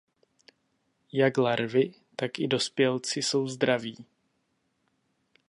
Jak 1.13 1.37
larvy 1.37 1.93
tak 2.15 2.39
i 2.39 2.47
dospělci 2.47 3.21
jsou 3.21 3.55
draví. 3.55 4.05